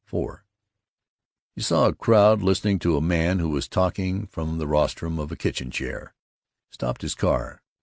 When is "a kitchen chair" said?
5.31-6.15